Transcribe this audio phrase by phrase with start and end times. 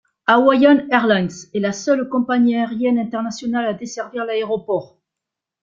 [0.25, 4.97] Hawaiian Airlines est la seule compagnie aérienne internationale à desservir l'aéroport.